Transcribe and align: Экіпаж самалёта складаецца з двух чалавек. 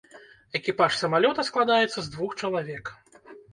Экіпаж 0.59 0.91
самалёта 1.01 1.45
складаецца 1.51 1.99
з 2.07 2.09
двух 2.17 2.31
чалавек. 2.43 2.93